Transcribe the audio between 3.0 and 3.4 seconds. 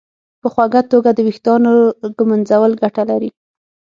لري.